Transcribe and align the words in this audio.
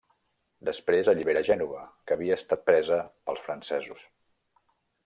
Després 0.69 1.11
allibera 1.13 1.43
Gènova, 1.49 1.83
que 2.07 2.17
havia 2.17 2.41
estat 2.43 2.67
presa 2.73 3.01
pels 3.31 3.47
francesos. 3.47 4.09